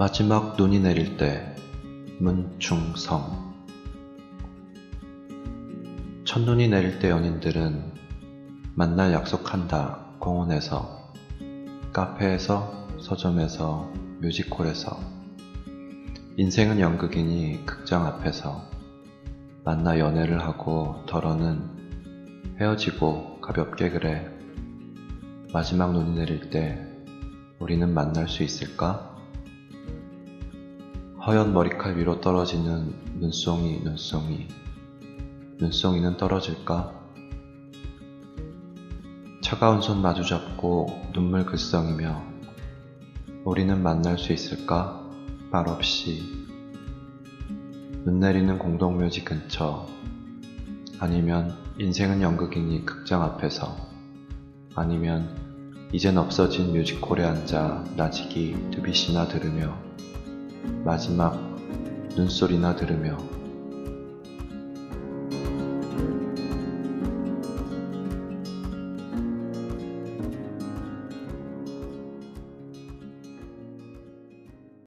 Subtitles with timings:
[0.00, 1.54] 마지막 눈이 내릴 때
[2.20, 3.52] 문충성.
[6.24, 7.84] 첫눈이 내릴 때 연인들은
[8.74, 11.12] 만날 약속한다 공원에서
[11.92, 13.92] 카페에서 서점에서
[14.22, 14.98] 뮤지컬에서.
[16.38, 18.70] 인생은 연극이니 극장 앞에서.
[19.64, 24.26] 만나 연애를 하고 덜어는 헤어지고 가볍게 그래.
[25.52, 26.82] 마지막 눈이 내릴 때
[27.58, 29.19] 우리는 만날 수 있을까?
[31.26, 34.48] 허연 머리칼 위로 떨어지는 눈송이 눈송이
[35.58, 36.94] 눈송이는 떨어질까?
[39.42, 42.22] 차가운 손 마주 잡고 눈물 글썽이며
[43.44, 45.06] 우리는 만날 수 있을까?
[45.50, 46.22] 말 없이
[48.04, 49.86] 눈 내리는 공동묘지 근처
[51.00, 53.76] 아니면 인생은 연극이니 극장 앞에서
[54.74, 55.36] 아니면
[55.92, 59.89] 이젠 없어진 뮤지컬에 앉아 나지기 드빗이나 들으며
[60.84, 61.38] 마지막
[62.16, 63.16] 눈소리나 들으며